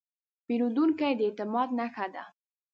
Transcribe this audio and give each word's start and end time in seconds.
پیرودونکی 0.45 1.13
د 1.15 1.21
اعتماد 1.27 1.69
نښه 1.79 2.05
ده. 2.13 2.23